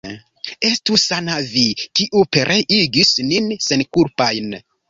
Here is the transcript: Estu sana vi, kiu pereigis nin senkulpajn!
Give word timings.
Estu 0.69 0.97
sana 1.01 1.35
vi, 1.51 1.65
kiu 2.01 2.25
pereigis 2.37 3.15
nin 3.31 3.55
senkulpajn! 3.67 4.53